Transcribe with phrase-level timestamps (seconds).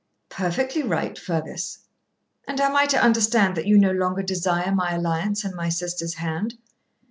[0.29, 1.77] 'Perfectly right, Fergus.'
[2.47, 6.15] 'And am I to understand that you no longer desire my alliance and my sister's
[6.15, 6.55] hand?'